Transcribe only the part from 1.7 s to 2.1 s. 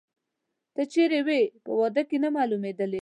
واده